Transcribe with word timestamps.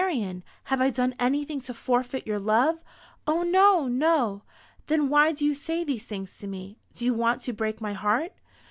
"Marian, 0.01 0.43
have 0.63 0.81
I 0.81 0.89
done 0.89 1.13
anything 1.19 1.61
to 1.61 1.75
forfeit 1.75 2.25
your 2.25 2.39
love?" 2.39 2.83
"O 3.27 3.43
no, 3.43 3.87
no." 3.87 4.41
"Then 4.87 5.09
why 5.09 5.31
do 5.31 5.45
you 5.45 5.53
say 5.53 5.83
these 5.83 6.05
things 6.05 6.39
to 6.39 6.47
me? 6.47 6.79
Do 6.95 7.05
you 7.05 7.13
want 7.13 7.41
to 7.41 7.53
break 7.53 7.79
my 7.79 7.93
heart?" 7.93 8.33